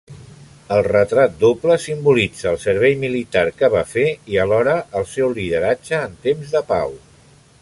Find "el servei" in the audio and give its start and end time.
2.53-2.97